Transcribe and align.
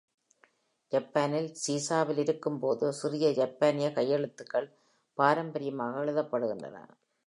ஜப்பானில், 0.91 1.49
சீசாவில் 1.55 2.17
இருக்கும் 2.17 2.59
போது, 2.59 2.93
சிறிய 2.93 3.31
ஜப்பானிய 3.31 3.89
கையெழுத்துகள் 3.89 4.67
பாரம்பரியமாக 5.17 6.05
எழுதப்படுகின்றன. 6.05 6.77